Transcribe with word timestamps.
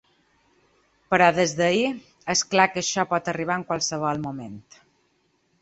Però, 1.13 1.27
des 1.39 1.53
d’ahir, 1.59 1.91
és 2.35 2.43
clar 2.55 2.67
que 2.73 2.83
això 2.87 3.05
pot 3.15 3.31
arribar 3.35 3.59
en 3.63 3.67
qualsevol 3.71 4.25
moment. 4.29 4.61